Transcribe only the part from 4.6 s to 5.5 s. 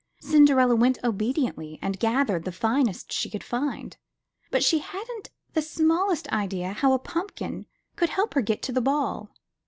hadn't